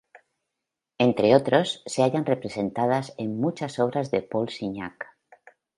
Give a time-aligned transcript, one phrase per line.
[0.97, 5.05] Entre otros se hallan representadas en muchas obras de Paul Signac.